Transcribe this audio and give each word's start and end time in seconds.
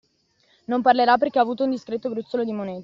Non 0.65 0.81
parlerà 0.81 1.17
perché 1.19 1.37
ha 1.37 1.43
avuto 1.43 1.63
un 1.63 1.69
discreto 1.69 2.09
gruzzolo 2.09 2.43
di 2.43 2.51
monete. 2.51 2.79